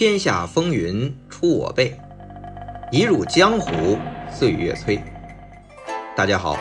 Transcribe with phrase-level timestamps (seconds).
[0.00, 1.94] 天下风云出我辈，
[2.90, 3.98] 一入江湖
[4.32, 4.98] 岁月催。
[6.16, 6.56] 大家好，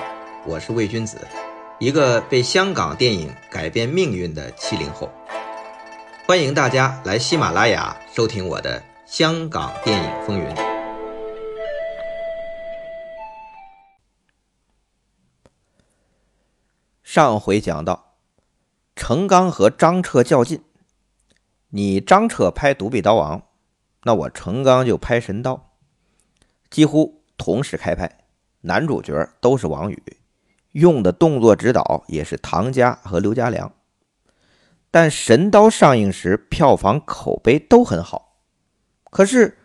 [0.46, 1.18] 我是魏君子，
[1.80, 5.10] 一个被香港电影改变命运的七零后。
[6.28, 10.46] 欢迎大家来喜马拉雅收听我的《香港电影风云》。
[17.04, 18.16] 上回讲到，
[18.98, 20.62] 程刚和张彻较劲。
[21.70, 23.40] 你张彻拍《独臂刀王》，
[24.04, 25.54] 那我程刚就拍《神刀》，
[26.70, 28.26] 几乎同时开拍，
[28.62, 30.02] 男主角都是王宇，
[30.72, 33.72] 用的动作指导也是唐家和刘家良。
[34.90, 38.40] 但《神刀》上映时票房口碑都很好，
[39.12, 39.60] 可是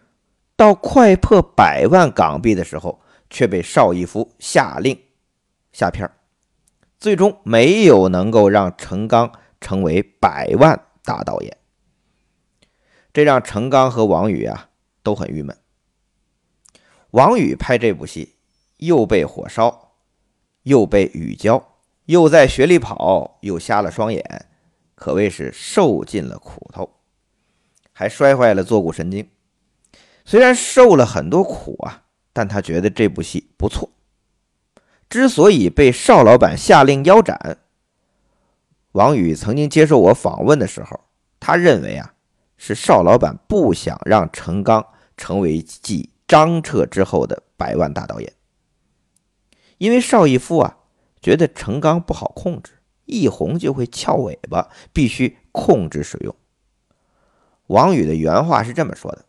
[0.57, 3.01] 到快破百万港币的时候，
[3.31, 5.01] 却被邵逸夫下令
[5.73, 6.11] 下片
[6.99, 11.57] 最终没有能够让程刚成为百万大导演。
[13.15, 14.71] 这让程刚和王宇啊
[15.05, 15.57] 都很郁闷。
[17.13, 18.35] 王宇拍这部戏，
[18.79, 19.93] 又被火烧，
[20.65, 21.77] 又被雨浇，
[22.07, 24.47] 又在雪里跑，又瞎了双眼，
[24.97, 26.91] 可谓是受尽了苦头，
[27.93, 29.31] 还摔坏了坐骨神经。
[30.25, 33.91] 虽然受了很多苦啊，但他觉得这部戏不错。
[35.09, 37.59] 之所以被邵老板下令腰斩，
[38.91, 40.99] 王宇曾经接受我访问的时候，
[41.39, 42.14] 他认为啊。
[42.57, 48.33] 是邵老板不想让程刚成为继张彻之后的百万大导演，
[49.79, 50.79] 因为邵逸夫啊
[51.21, 52.73] 觉得程刚不好控制，
[53.05, 56.35] 一红就会翘尾巴，必须控制使用。
[57.67, 59.25] 王宇的原话是这么说的：“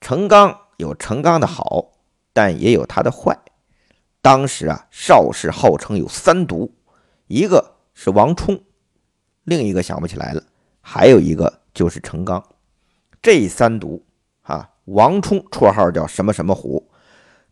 [0.00, 1.92] 程刚有程刚的好，
[2.32, 3.38] 但也有他的坏。
[4.20, 6.74] 当时啊，邵氏号称有三毒，
[7.26, 8.62] 一个是王冲，
[9.44, 10.42] 另一个想不起来了，
[10.80, 12.42] 还有一个。”就是程刚，
[13.20, 14.02] 这三毒
[14.42, 16.88] 啊，王冲绰号叫什么什么虎，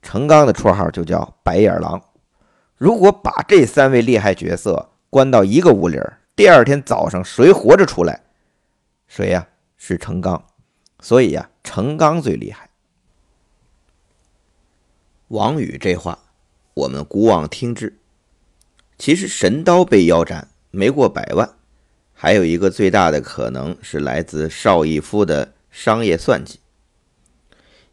[0.01, 2.01] 程刚的绰号就叫白眼狼。
[2.77, 6.01] 如果把这三位厉害角色关到一个屋里
[6.35, 8.23] 第二天早上谁活着出来？
[9.07, 9.49] 谁呀？
[9.77, 10.43] 是程刚。
[11.01, 12.71] 所以呀，程刚最厉害。
[15.29, 16.19] 王宇这话，
[16.75, 17.99] 我们古往听之。
[18.99, 21.57] 其实神刀被腰斩，没过百万。
[22.23, 26.61] 还有一个最大的可能是来自邵逸夫的商业算计，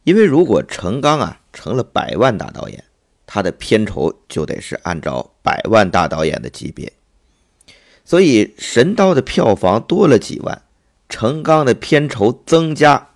[0.03, 2.83] 因为如果程刚啊成了百万大导演，
[3.25, 6.93] 他的片酬就得是按照百万大导演的级别，
[8.05, 10.61] 所以《神刀》的票房多了几万，
[11.09, 13.09] 程刚的片酬增加，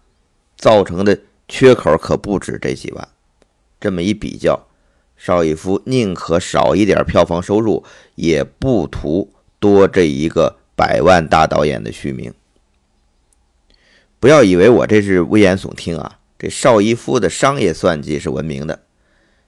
[0.57, 3.07] 造成的缺口可不止这几万。
[3.79, 4.65] 这么一比较，
[5.15, 7.85] 邵逸夫宁可少一点票房收入，
[8.15, 10.57] 也不图多这一个。
[10.75, 12.33] 百万大导演的虚名，
[14.19, 16.19] 不要以为我这是危言耸听啊！
[16.39, 18.81] 这邵逸夫的商业算计是闻名的。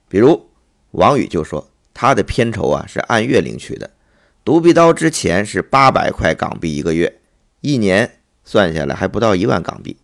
[0.08, 0.48] 比如
[0.92, 3.88] 王宇就说，他的片酬啊是按月领取的，
[4.44, 7.20] 《独臂刀》之前是八百块港币一个月，
[7.60, 9.96] 一年算下来还不到一万港币。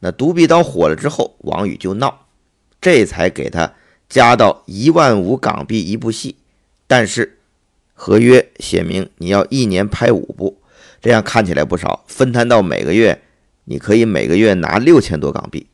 [0.00, 2.26] 那《独臂刀》火了之后，王宇就闹，
[2.82, 3.72] 这才给他
[4.10, 6.36] 加到一万五港币一部戏，
[6.86, 7.38] 但是。
[8.02, 10.56] 合约写明你要一年拍五部，
[11.02, 13.20] 这样看起来不少，分摊到每个月，
[13.66, 15.66] 你可以每个月拿六千多港币。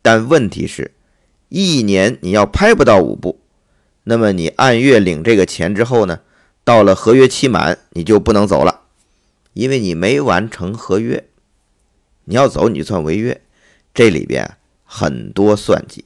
[0.00, 0.92] 但问题是，
[1.48, 3.40] 一年你要拍不到五部，
[4.04, 6.20] 那么你按月领这个钱之后呢，
[6.62, 8.82] 到了合约期满你就不能走了，
[9.52, 11.24] 因为你没完成合约，
[12.26, 13.42] 你要走你就算违约。
[13.92, 16.04] 这里边很多算计。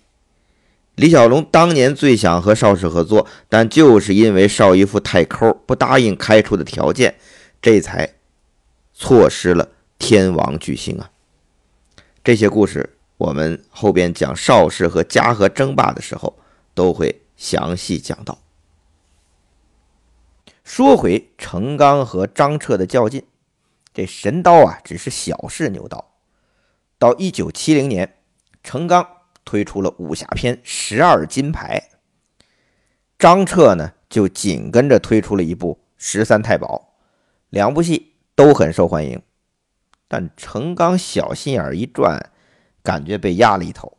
[1.00, 7.14] 李小龙当年最想和邵氏合作，但就是因为邵逸夫太抠，不答应开出的条件，
[7.62, 8.16] 这才
[8.92, 11.10] 错失了天王巨星啊！
[12.22, 16.38] 这些故事我们后边讲邵氏和嘉禾争霸的时候
[16.74, 18.38] 都会详细讲到。
[20.62, 23.24] 说回程刚和张彻的较劲，
[23.94, 26.10] 这神刀啊只是小试牛刀。
[26.98, 28.16] 到一九七零年，
[28.62, 29.19] 程刚。
[29.50, 31.82] 推出了武侠片《十二金牌》，
[33.18, 36.94] 张彻呢就紧跟着推出了一部《十三太保》，
[37.48, 39.20] 两部戏都很受欢迎。
[40.06, 42.30] 但程刚小心眼一转，
[42.84, 43.98] 感觉被压了一头。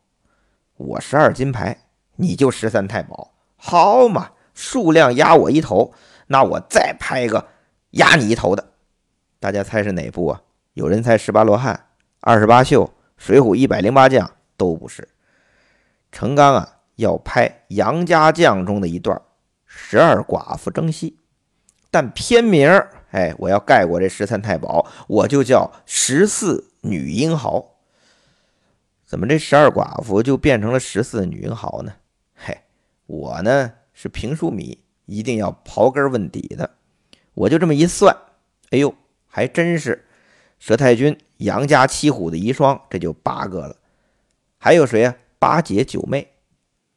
[0.77, 1.79] 我十二金牌，
[2.15, 5.93] 你就十三太保，好嘛，数量压我一头，
[6.27, 7.49] 那我再拍一个
[7.89, 8.71] 压你一头的。
[9.41, 10.43] 大家猜是哪部啊？
[10.75, 11.75] 有人猜《十八罗汉》
[12.21, 12.85] 《二十八宿》
[13.17, 14.25] 《水浒一百零八将》，
[14.55, 15.09] 都不是。
[16.11, 19.19] 程刚啊，要拍《杨家将》中的一段
[19.65, 21.17] 十二寡妇争西，
[21.89, 27.77] 但片名儿哎，我要盖过这十三太保，我就叫十四女英豪。
[29.05, 31.93] 怎么这十二寡妇就变成了十四女英豪呢？
[32.35, 32.57] 嘿，
[33.07, 36.69] 我呢是评书迷，一定要刨根问底的。
[37.33, 38.15] 我就这么一算，
[38.69, 38.93] 哎呦，
[39.27, 40.05] 还真是
[40.61, 43.75] 佘太君、杨家七虎的遗孀，这就八个了。
[44.57, 45.15] 还有谁啊？
[45.41, 46.33] 八姐九妹，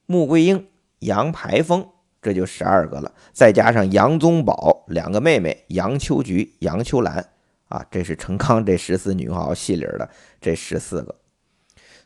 [0.04, 0.68] 穆桂英、
[0.98, 1.88] 杨排风，
[2.20, 3.14] 这就十二个了。
[3.32, 7.26] 再加上杨宗保两个妹妹杨秋菊、杨秋兰
[7.68, 10.10] 啊，这是成康这十四女豪戏里的
[10.42, 11.16] 这十四个。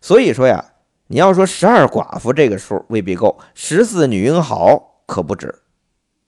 [0.00, 0.64] 所以说呀，
[1.08, 5.52] 你要说十二寡妇这个数未必够，十四女英豪可不止，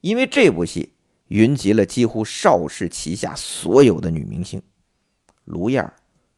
[0.01, 0.95] 因为这部戏
[1.29, 4.61] 云集了几乎邵氏旗下所有的女明星：
[5.45, 5.93] 卢燕、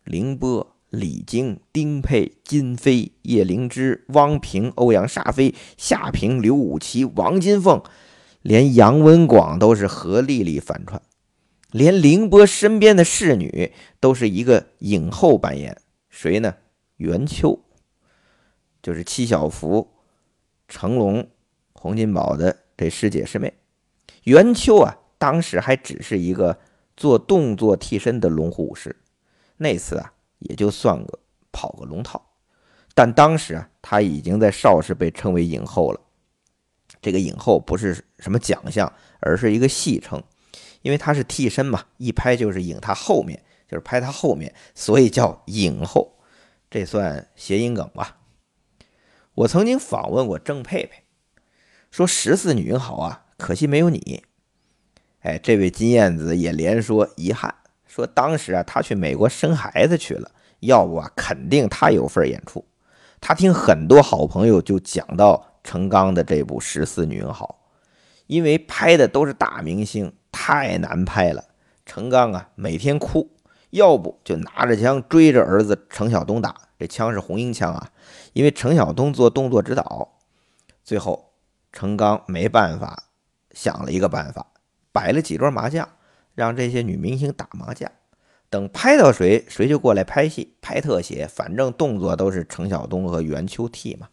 [0.05, 7.83] 凌波、李菁、丁佩、金飞、叶灵芝、汪萍、欧阳莎菲、夏萍、刘武琦、王金凤，
[8.43, 11.01] 连杨文广都是何丽丽反串，
[11.71, 15.81] 连凌波身边的侍女都是一个影后扮演，
[16.11, 16.57] 谁呢？
[16.99, 17.65] 元秋，
[18.83, 19.89] 就是七小福、
[20.69, 21.27] 成龙、
[21.73, 23.55] 洪金宝的这师姐师妹。
[24.25, 26.59] 元秋啊，当时还只是一个
[26.99, 28.95] 做动作替身的龙虎武师，
[29.57, 30.13] 那次啊
[30.49, 31.19] 也就算个
[31.51, 32.21] 跑个龙套。
[32.95, 36.01] 但当时啊，他已经在邵氏被称为影后了。
[37.01, 40.23] 这个影后不是什么奖项，而是一个戏称，
[40.83, 46.19] 因为他是替身嘛，一拍就是影他后面，就是拍他后面，所以叫影后。
[46.71, 48.19] 这算谐音梗吧？
[49.35, 51.03] 我曾经访问过郑佩佩，
[51.91, 54.25] 说十四女英豪啊，可惜没有你。
[55.21, 57.55] 哎，这位金燕子也连说遗憾，
[57.95, 60.31] 说当时啊，她去美国生孩子去了，
[60.61, 62.65] 要不啊，肯定她有份演出。
[63.21, 67.59] 他听很多好朋友就讲到程刚的这部十四女英豪，
[68.27, 71.45] 因为拍的都是大明星，太难拍了。
[71.85, 73.31] 程刚啊，每天哭。
[73.69, 77.91] 要不就拿着枪追着儿子程晓东打，这枪是红缨枪啊，
[78.33, 80.09] 因为程晓东做动作指导。
[80.83, 81.33] 最后，
[81.73, 83.05] 程刚没办法，
[83.53, 84.47] 想了一个办法，
[84.93, 85.87] 摆了几桌麻将，
[86.35, 87.91] 让这些女明星打麻将，
[88.49, 94.09] 等拍到谁，谁就过来拍戏、拍特写，反正动作都是程晓东和袁秋替嘛。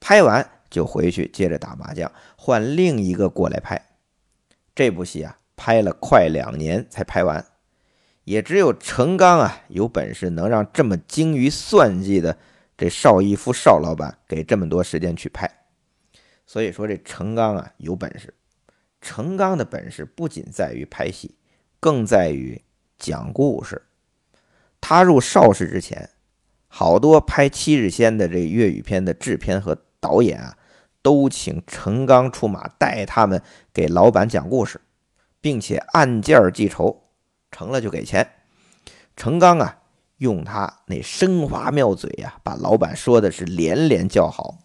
[0.00, 3.86] 拍完就回去接着打麻将，换另一个过来拍。
[4.74, 7.44] 这部戏啊，拍了快两年才拍完。
[8.24, 12.38] 也只有程刚啊有本事能让这么精于算计的
[12.76, 15.50] 这邵逸夫邵老板给这么多时间去拍，
[16.46, 18.32] 所以说这程刚啊有本事。
[19.00, 21.34] 程刚的本事不仅在于拍戏，
[21.80, 22.62] 更在于
[22.98, 23.82] 讲故事。
[24.80, 26.10] 他入邵氏之前，
[26.68, 30.56] 好多拍《七日仙》的这粤语片的制片和导演啊，
[31.02, 33.42] 都请程刚出马带他们
[33.72, 34.80] 给老板讲故事，
[35.40, 37.02] 并且按件计酬。
[37.52, 38.30] 成了就给钱，
[39.16, 39.80] 程刚啊，
[40.18, 44.56] 用他那生华妙嘴呀，把老板说的是连连叫好。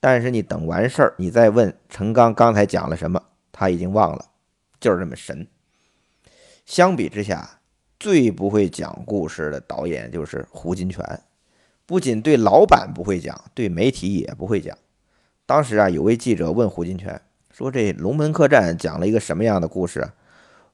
[0.00, 3.22] 但是你等完事儿，你再问程刚刚才讲了什么，
[3.52, 4.24] 他已经忘了，
[4.80, 5.46] 就是这么神。
[6.64, 7.60] 相比之下，
[7.98, 11.20] 最不会讲故事的导演就是胡金铨，
[11.86, 14.76] 不仅对老板不会讲，对媒体也不会讲。
[15.44, 17.18] 当时啊，有位记者问胡金铨
[17.50, 20.12] 说：“这《龙门客栈》讲了一个什么样的故事？”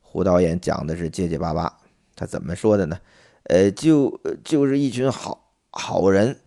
[0.00, 1.80] 胡导演讲的是结结巴巴，
[2.14, 2.98] 他怎么说的呢？
[3.44, 6.38] 呃，就就是一群好好人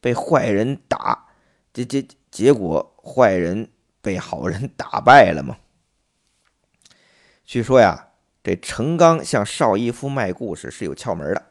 [0.00, 1.26] 被坏人打，
[1.72, 5.56] 结结结果坏人被好人打败了嘛。
[7.44, 8.09] 据说呀，
[8.42, 11.42] 这程刚向邵逸夫卖故事是有窍门的。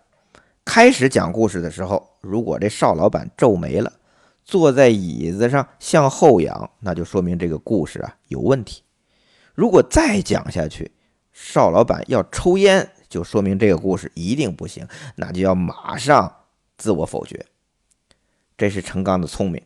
[0.66, 3.94] 开始讲故事的时候，如果这邵老板皱眉了，
[4.44, 8.84] 坐在椅子上向后仰，那就说明这个故事啊有问题。
[9.54, 10.92] 如果再讲下去，
[11.32, 16.36] 邵老板要抽烟，就说明这个故事一定不行，那就要马上
[16.78, 17.46] 自我否决。
[18.58, 19.62] 这是程刚的聪明，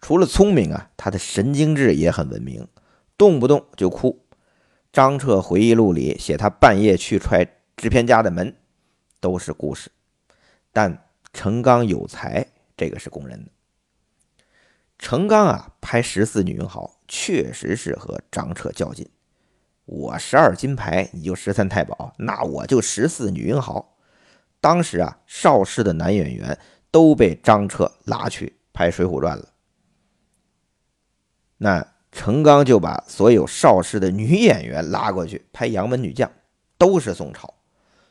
[0.00, 2.66] 除了聪明啊，他的神经质也很文明，
[3.16, 4.24] 动不动就哭。
[4.98, 7.44] 张彻回忆录里写他半夜去踹
[7.76, 8.56] 制片家的门，
[9.20, 9.92] 都是故事。
[10.72, 12.44] 但程刚有才，
[12.76, 13.52] 这个是公认的。
[14.98, 19.08] 程刚啊，拍《十四女英豪》确实是和张彻较劲。
[19.84, 23.96] 我十二金牌，你就十三太保，那我就十四女英豪。
[24.60, 26.58] 当时啊，邵氏的男演员
[26.90, 29.50] 都被张彻拉去拍《水浒传》了。
[31.58, 31.86] 那
[32.18, 36.28] 程刚就把所有邵氏的女演员拉过去拍《杨门女将》，
[36.76, 37.54] 都是宋朝。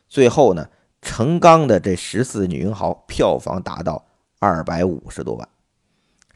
[0.08, 0.70] 最后呢，
[1.02, 5.46] 程刚的这十四女英豪票房达到二百五十多万，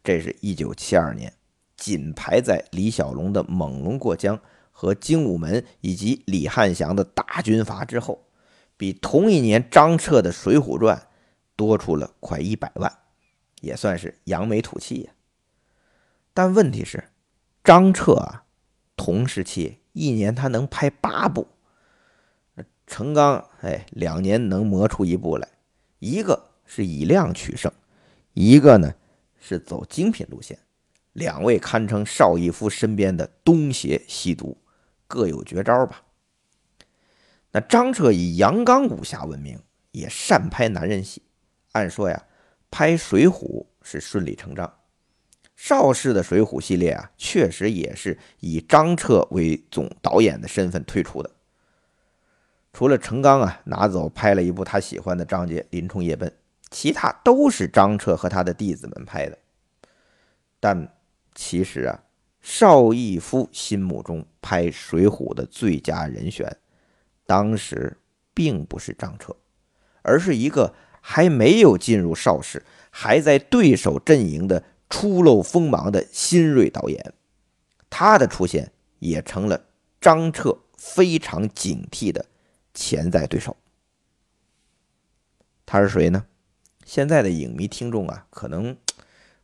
[0.05, 1.33] 这是一九七二年，
[1.75, 4.37] 仅排在李小龙的《猛龙过江》。
[4.71, 8.27] 和精武门以及李汉祥的大军阀之后，
[8.77, 10.97] 比同一年张彻的《水浒传》
[11.57, 12.93] 多出了快一百万，
[13.61, 15.13] 也算是扬眉吐气呀。
[16.35, 17.05] 但问题是，
[17.65, 18.45] 张彻啊，
[18.97, 21.47] 同时期一年他能拍八部，
[22.87, 25.49] 程刚哎，两年能磨出一部来，
[26.01, 27.71] 一个是以量取胜，
[28.35, 28.95] 一个呢
[29.39, 30.59] 是走精品路线，
[31.13, 34.59] 两位堪称邵逸夫身边的东邪西毒，
[35.07, 36.03] 各有绝招吧。
[37.53, 41.23] 那张彻以阳刚武侠闻名，也善拍男人戏，
[41.73, 42.25] 按说呀，
[42.73, 43.31] 拍《水浒》
[43.83, 44.75] 是顺理成章。
[45.63, 51.31] 邵氏的《水浒》系列啊，确实也是以张彻为总导演的身份推出的。
[52.73, 56.29] 除了程刚啊拿走拍了一部他喜欢的章节《林冲夜奔》，
[56.69, 59.39] 其他都是张彻和他的弟子们拍的。
[60.59, 60.93] 但
[61.33, 62.03] 其实啊，
[62.41, 66.57] 邵逸夫心目中拍《水浒》的最佳人选，
[67.25, 67.97] 当时
[68.35, 69.37] 并不是张彻，
[70.03, 74.65] 而是一个还没有进入邵氏，还在对手阵营的。
[74.95, 77.15] 初露锋芒的新锐导演，
[77.89, 79.65] 他的出现也成了
[79.99, 82.27] 张彻非常警惕的
[82.75, 83.57] 潜在对手。
[85.65, 86.27] 他是谁呢？
[86.85, 88.77] 现在的影迷听众啊，可能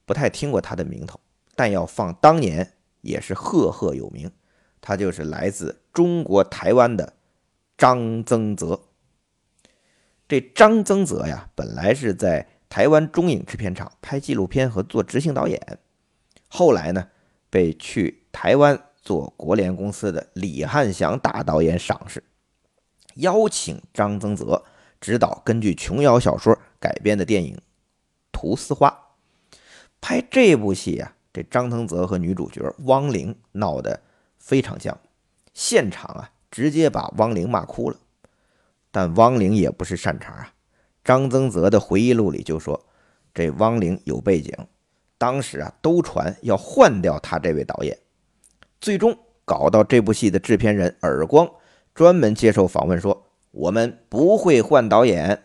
[0.04, 1.18] 不太听过他的名头，
[1.56, 4.30] 但要放当年也是赫赫有名。
[4.82, 7.14] 他就是来自中国台湾的
[7.78, 8.82] 张增泽。
[10.28, 12.46] 这张增泽呀，本来是在。
[12.68, 15.78] 台湾中影制片厂拍纪录片和做执行导演，
[16.48, 17.08] 后来呢
[17.48, 22.22] 被去台湾做国联公司的李汉祥大导演赏识，
[23.14, 24.64] 邀请张增泽
[25.00, 27.54] 执导根据琼瑶小说改编的电影
[28.30, 28.88] 《屠丝花》。
[30.00, 34.02] 拍这部戏啊，这张增泽和女主角汪玲闹得
[34.38, 34.96] 非常僵，
[35.54, 37.96] 现场啊直接把汪玲骂哭了。
[38.90, 40.52] 但汪玲也不是善茬啊。
[41.08, 42.84] 张增泽的回忆录里就说，
[43.32, 44.52] 这汪玲有背景，
[45.16, 47.96] 当时啊都传要换掉他这位导演，
[48.78, 51.50] 最终搞到这部戏的制片人耳光
[51.94, 55.44] 专门接受访问说，我们不会换导演。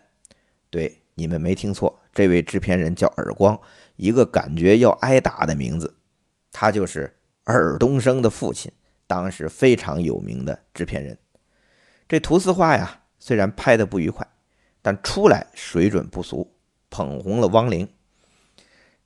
[0.70, 3.58] 对，你们没听错，这位制片人叫耳光，
[3.96, 5.96] 一个感觉要挨打的名字，
[6.52, 7.16] 他就是
[7.46, 8.70] 尔冬升的父亲，
[9.08, 11.18] 当时非常有名的制片人。
[12.10, 14.28] 这屠丝花呀，虽然拍的不愉快。
[14.84, 16.54] 但出来水准不俗，
[16.92, 17.88] 捧红了汪玲，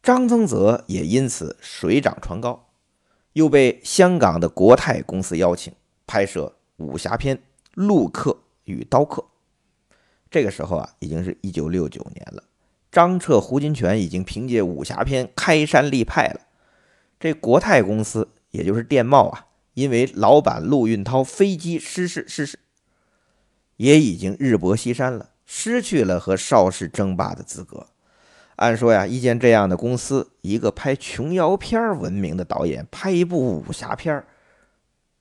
[0.01, 2.67] 张增泽也因此水涨船高，
[3.33, 5.71] 又被香港的国泰公司邀请
[6.07, 7.37] 拍摄武侠片
[7.75, 9.21] 《陆客与刀客》。
[10.31, 12.43] 这个时候啊，已经是一九六九年了，
[12.91, 16.41] 张彻、胡金铨已经凭借武侠片开山立派了。
[17.19, 22.59] 这国泰公司，也就是电贸啊，因为老板陆运涛飞机失事逝世，
[23.75, 25.29] 也已经日薄西山了。
[25.47, 27.87] 失去了和邵氏争霸的资格。
[28.57, 34.23] 按说呀，一间这样的公司，一个拍琼瑶片闻名的导演拍一部武侠片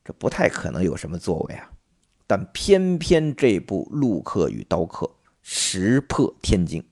[0.05, 1.71] 这不太可能有什么作为啊。
[2.27, 5.07] 但偏偏这部《陆客与刀客》
[5.43, 6.83] 石破天惊，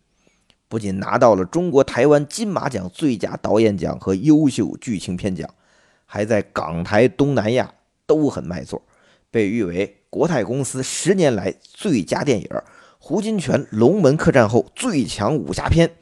[0.68, 5.48] 不仅拿到了中国台湾金马奖最佳导演奖和优秀剧情片奖，
[6.06, 7.74] 还在港台东南亚
[8.06, 8.80] 都很卖座，
[9.30, 12.48] 被誉为国泰公司十年来最佳电影。
[13.06, 15.94] 胡金铨《龙门客栈》后最强武侠片，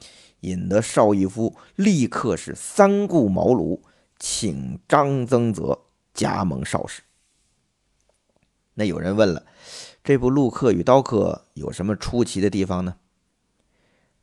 [0.43, 3.81] 引得邵逸夫立刻是三顾茅庐，
[4.21, 5.81] 请张增泽
[6.15, 7.03] 加盟邵氏。
[8.75, 9.45] 那有人问了，
[10.05, 12.95] 这部《陆客与刀客》有什么出奇的地方呢？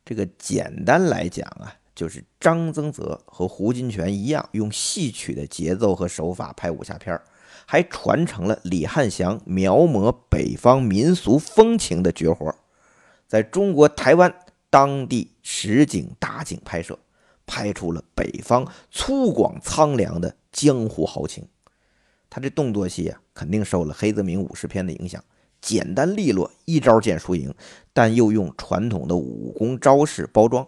[0.02, 7.20] 这个简单来讲啊，就是张增泽和胡金铨一样，用戏曲的节奏和手法拍武侠片
[7.66, 12.54] 还传承了李汉祥描摹北方民俗风情的绝活。
[13.30, 14.34] 在中国台湾
[14.70, 16.98] 当地实景大景拍摄，
[17.46, 21.46] 拍出了北方粗犷苍凉的江湖豪情。
[22.28, 25.22] 他这动作戏啊，肯定受了黑泽明武士片的影响，
[25.60, 27.54] 简单利落，一招见输赢，
[27.92, 30.66] 但又用传统的武功招式包装。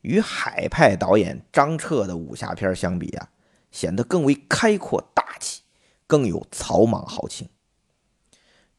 [0.00, 3.30] 与海派导演张彻的武侠片相比啊，
[3.70, 5.62] 显得更为开阔大气，
[6.08, 7.48] 更有草莽豪情。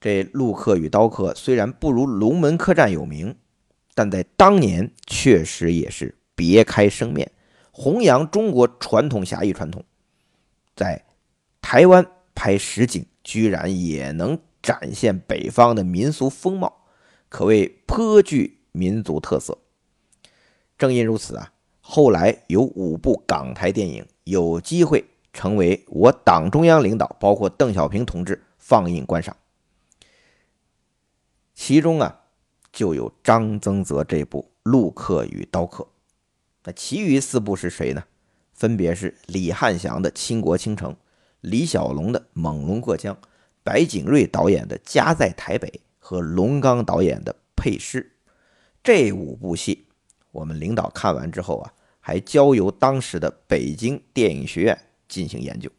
[0.01, 3.36] 这陆客与刀客虽然不如龙门客栈有名，
[3.94, 7.32] 但在当年确实也是别开生面，
[7.72, 9.84] 弘扬中国传统侠义传统。
[10.75, 11.03] 在
[11.62, 16.86] 台湾拍实景，居然也能展现北方的民俗风貌，
[17.27, 19.58] 可谓颇具民族特色。
[20.77, 21.51] 正因如此啊，
[21.82, 25.03] 后来有五部港台电影有机会
[25.34, 29.36] 成为我党中央领导，包括邓小平同志放映观赏。
[31.62, 32.22] 其中啊，
[32.72, 35.84] 就有张增泽这部《陆客与刀客》。
[36.63, 38.01] 那其余四部是谁呢？
[38.54, 40.94] 分别是李汉祥的《倾国倾城》，
[41.42, 43.13] 李小龙的《猛龙过江》，
[43.62, 45.68] 白景瑞导演的《家在台北》
[46.00, 48.13] 和龙刚导演的《配诗》。
[48.82, 49.86] 这五部戏，
[50.32, 55.70] 我们领导看完之后啊，还交由当时的北京电影学院进行研究。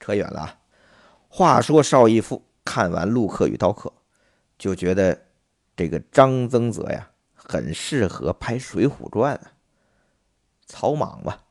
[0.00, 0.58] 扯远了啊。
[1.28, 3.90] 话说邵逸夫看完《陆克与刀客》，
[4.62, 5.20] 就觉得
[5.74, 9.52] 这个张增泽呀，很适合拍《水浒传》啊。
[10.66, 11.42] 草莽吧，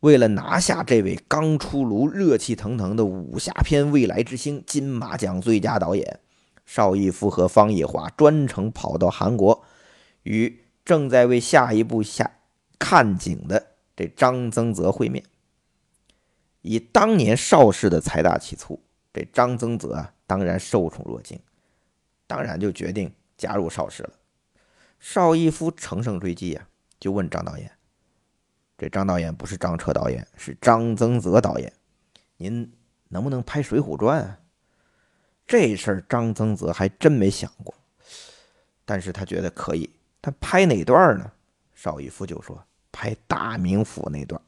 [0.00, 6.20] 为了拿下这位刚出炉、热气腾腾的武侠片未来之星——金马奖最佳导演。
[6.66, 9.64] 邵逸夫和方逸华专程跑到韩国，
[10.24, 12.30] 与正在为下一部下
[12.78, 15.24] 看景的这张增泽会面。
[16.60, 18.82] 以当年邵氏的财大气粗，
[19.14, 21.40] 这张增泽当然受宠若惊，
[22.26, 24.12] 当然就决定加入邵氏了。
[24.98, 26.66] 邵逸夫乘胜追击呀，
[26.98, 27.70] 就问张导演
[28.78, 31.72] ：“这张导演不是张彻导演，是张增泽导演，
[32.38, 32.72] 您
[33.08, 34.40] 能不能拍《水浒传》啊？”
[35.46, 37.74] 这事儿张增泽还真没想过，
[38.86, 39.90] 但是他觉得可以。
[40.22, 41.30] 他拍哪段呢？
[41.74, 44.40] 邵逸夫就说拍大名府那段，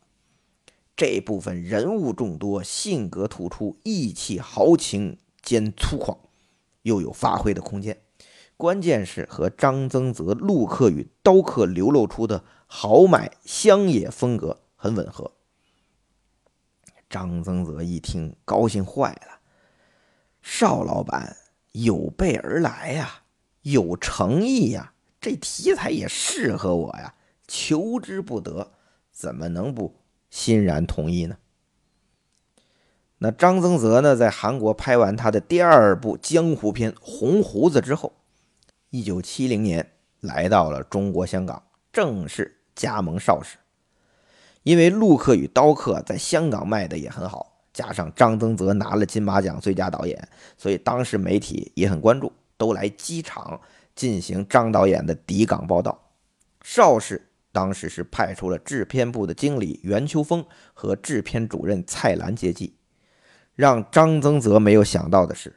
[0.97, 6.16] 这部分人物众多，性格突出，义气豪情兼粗犷，
[6.86, 8.00] 又有发挥的空间。
[8.56, 15.32] 关键是和张增泽《陆克与刀客》流露出的豪迈乡野风格很吻合。
[17.10, 19.40] 张增泽一听，高兴坏了。
[20.40, 21.36] 邵老板
[21.72, 23.22] 有备而来呀，
[23.62, 27.14] 有诚意呀，这题材也适合我呀，
[27.46, 28.72] 求之不得，
[29.10, 29.96] 怎么能不
[30.30, 31.36] 欣然同意呢？
[33.18, 38.12] 那张增泽呢，在韩国拍完他的第二部江湖片《红胡子》之后，
[38.90, 43.56] 一九七零年来到了中国香港，正式加盟邵氏。
[44.64, 47.52] 因为《陆克与刀客》在香港卖的也很好。
[47.73, 53.60] 加上张增泽拿了金马奖最佳导演，所以当时媒体也很关注，都来机场
[53.95, 56.10] 进行张导演的抵港报道。
[56.62, 62.75] 邵氏当时是派出了制片部的经理袁秋风和制片主任蔡澜接机。
[63.56, 65.56] 让张增泽没有想到的是，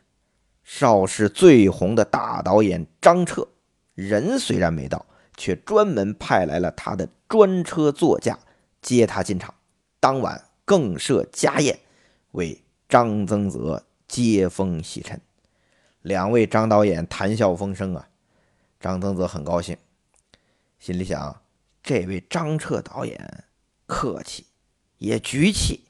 [0.64, 3.48] 邵氏最红的大导演张彻
[3.94, 5.06] 人虽然没到，
[5.38, 8.40] 却专门派来了他的专车座驾
[8.82, 9.54] 接他进场。
[10.00, 11.78] 当晚更设家宴。
[12.34, 15.20] 为张增泽接风洗尘，
[16.04, 18.08] 两位张导演谈笑风生啊。
[18.80, 19.76] 张增泽很高兴，
[20.78, 21.42] 心里想：
[21.82, 23.44] 这位张彻导演
[23.88, 24.46] 客气
[25.00, 25.86] 也局气，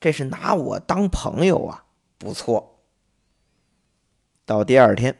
[0.00, 1.84] 这是拿我当朋友啊，
[2.16, 2.80] 不错。
[4.46, 5.18] 到第二天，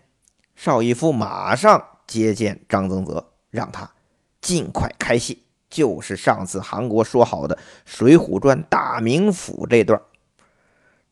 [0.57, 3.93] 邵逸夫马上接见张增泽，让他
[4.41, 10.01] 尽快开戏，就是上次韩国说好的《水浒传》大名府这段。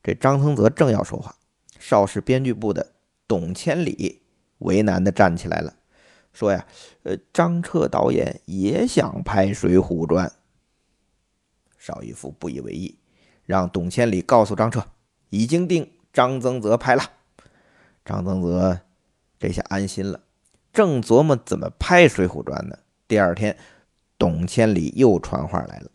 [0.03, 1.37] 这张增泽正要说话，
[1.79, 2.95] 邵氏编剧部的
[3.27, 4.23] 董千里
[4.59, 5.75] 为难的站起来了，
[6.33, 6.67] 说呀
[7.05, 10.27] ：“呃，张彻导演也想拍《水浒传》。”
[11.79, 12.99] 邵逸夫不以为意，
[13.49, 14.85] 让董千里告诉张彻，
[15.31, 17.03] 已经定张增泽拍了。
[18.05, 18.81] 张增泽
[19.39, 20.21] 这下安心了，
[20.71, 22.79] 正琢磨怎么拍《水浒传》呢。
[23.07, 23.57] 第二天，
[24.19, 25.91] 董千里又传话来了，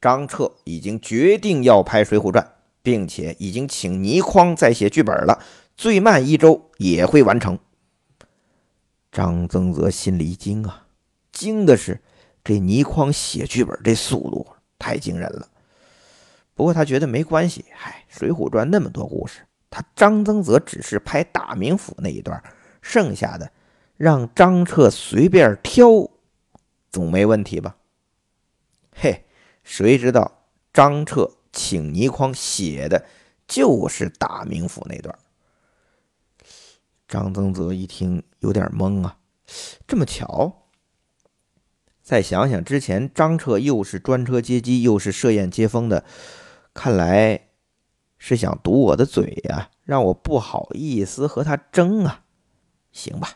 [0.00, 2.44] 张彻已经决定要拍《水浒传》。
[2.80, 5.44] 并且已经请倪匡在写剧本了，
[5.76, 7.58] 最慢一周也会完成。
[9.12, 10.86] 张增泽心里一惊啊，
[11.30, 12.00] 惊的是
[12.42, 14.46] 这倪匡写剧本这速度
[14.78, 15.48] 太惊人了。
[16.58, 22.42] 不过他觉得没关系，嗨，《水浒传》那么多故事，他张增泽只是拍大名府那一段，
[22.82, 23.52] 剩下的
[23.96, 26.10] 让张彻随便挑，
[26.90, 27.76] 总没问题吧？
[28.92, 29.24] 嘿，
[29.62, 30.42] 谁知道
[30.72, 31.30] 张彻？
[31.52, 33.06] 请倪匡写的
[33.46, 35.16] 就是大名府那段。
[37.06, 39.18] 张增泽一听有点懵啊，
[39.86, 40.64] 这么巧？
[42.02, 46.04] 再想想之前张彻又是专车接机又是设宴接风的，
[46.78, 47.48] 看来
[48.18, 52.24] 是想堵我的嘴呀，让我不好意思和他争啊。
[52.92, 53.30] 行吧，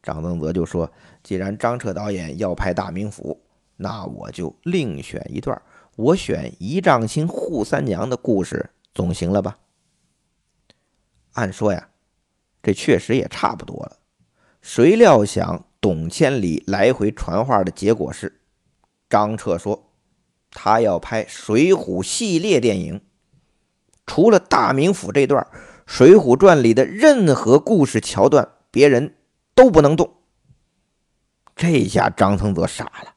[0.00, 0.92] 张增泽就说
[1.24, 3.42] ：“既然张彻导演要拍大名府，
[3.74, 5.60] 那我就另选一段。”
[5.96, 9.58] 我选一丈青扈三娘的故事总行了吧？
[11.32, 11.88] 按说呀，
[12.62, 13.96] 这确实也差不多了。
[14.62, 18.40] 谁料想董千里来回传话的结果是，
[19.10, 19.85] 张彻说
[20.50, 23.00] 他要拍《水浒》系列电影，
[24.06, 25.46] 除了大名府这段，
[25.86, 29.14] 《水浒传》里的任何故事桥段，别人
[29.54, 30.14] 都不能动。
[31.54, 33.14] 这下张腾泽傻了。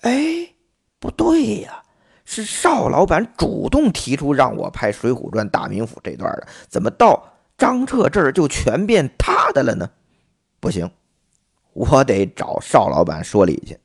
[0.00, 0.54] 哎，
[0.98, 1.82] 不对呀，
[2.24, 9.90] 是邵老板主动提出让我拍《水浒传》大名府这段的，怎么到张彻这儿就全变他的了呢？
[10.60, 10.90] 不行，
[11.72, 13.78] 我得找邵老板说理去。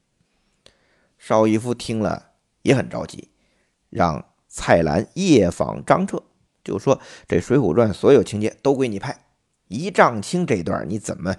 [1.18, 2.27] 邵逸夫听了
[2.68, 3.30] 也很着急，
[3.90, 6.22] 让蔡澜夜访张彻，
[6.66, 9.18] 就说这《水浒传》所有情节都归你拍，
[9.70, 11.34] 一丈青这段你怎么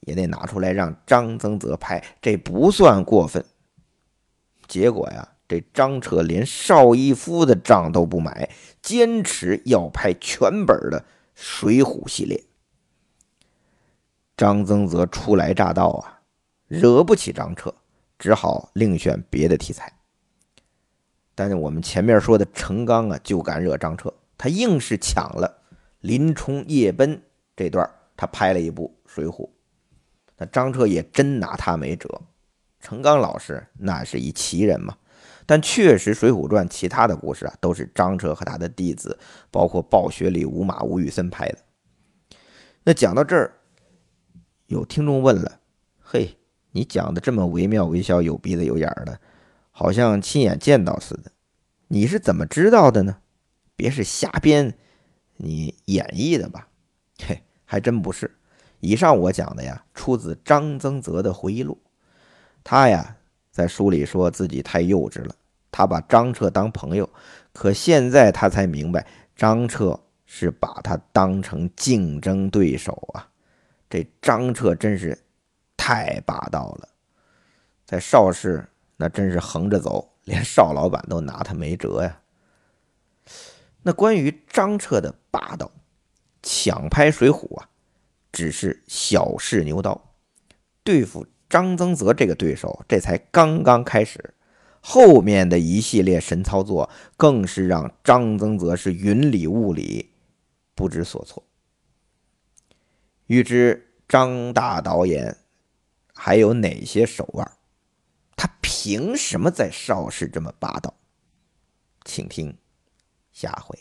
[0.00, 3.42] 也得拿出来让张增泽拍，这不算过分。
[4.66, 8.50] 结果呀，这张彻连邵逸夫的账都不买，
[8.82, 11.00] 坚持要拍全本的
[11.34, 12.44] 《水浒》系列。
[14.36, 16.20] 张增泽初来乍到啊，
[16.66, 17.74] 惹不起张彻，
[18.18, 19.97] 只好另选别的题材。
[21.38, 25.62] 但是我们前面说的程刚啊，就敢惹张彻，他硬是抢了
[26.00, 27.22] 林冲夜奔
[27.54, 29.46] 这段，他拍了一部《水浒》，
[30.36, 32.22] 那张彻也真拿他没辙。
[32.80, 34.96] 程刚老师那是一奇人嘛，
[35.46, 39.16] 但确实《水浒传》其他的故事啊，都是张彻和他的弟子，
[39.52, 41.58] 包括暴雪里吴马吴宇森拍的。
[42.82, 43.52] 那讲到这儿，
[44.66, 45.60] 有听众问了
[46.02, 46.36] ：“嘿，
[46.72, 49.20] 你讲的这么惟妙惟肖、有鼻子有眼儿的，
[49.78, 51.30] 好像亲眼见到似的，
[51.86, 53.18] 你是怎么知道的呢？
[53.76, 54.76] 别是瞎编，
[55.36, 56.66] 你演绎的吧？”
[57.24, 58.36] 嘿，还真不是。
[58.80, 61.80] 以上我讲的呀，出自张增泽的回忆录。
[62.64, 63.18] 他呀，
[63.52, 65.32] 在书里说自己太幼稚了，
[65.70, 67.08] 他把张彻当朋友，
[67.52, 73.30] 可现在他才明白，张彻是把他当成竞争对手啊！
[73.88, 75.16] 这张彻真是
[75.76, 76.88] 太霸道了，
[77.86, 82.20] 在邵氏那真是横着走，连邵老板都拿他没辙呀。
[83.82, 85.70] 那关于张彻的霸道，
[86.42, 87.70] 抢拍《水浒》啊，
[88.30, 90.14] 只是小试牛刀，
[90.84, 91.26] 对付。
[91.50, 94.34] 张增泽这个对手，这才刚刚开始，
[94.82, 100.10] 后面的一系列神操作，更是让张增泽是云里雾里，
[100.74, 101.42] 不知所措。
[103.28, 105.38] 欲知张大导演
[106.12, 107.50] 还有哪些手腕？
[108.36, 108.46] 他
[108.80, 110.94] 凭什么在邵氏这么霸道？
[112.04, 112.56] 请听
[113.32, 113.76] 下回。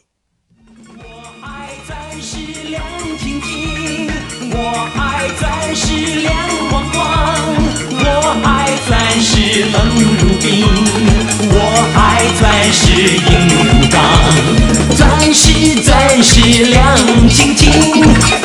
[0.88, 2.84] 我爱钻石亮
[3.20, 4.08] 晶晶，
[4.52, 5.86] 我爱钻石
[6.22, 6.34] 亮
[6.70, 6.96] 光光，
[7.92, 8.04] 我
[8.44, 8.48] 爱
[8.88, 8.90] 钻
[9.22, 9.76] 石冷
[10.20, 10.46] 如冰，
[11.50, 11.56] 我
[11.96, 11.98] 爱
[12.40, 12.82] 钻石
[13.18, 13.56] 硬如
[13.90, 13.96] 钢。
[14.96, 16.98] 钻石钻石亮
[17.30, 17.72] 晶晶，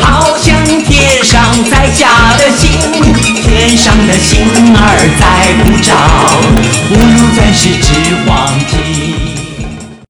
[0.01, 2.71] 好像天上在下的星，
[3.43, 5.97] 天上的星儿在鼓掌，
[6.89, 7.89] 不如钻石值
[8.27, 9.32] 黄金。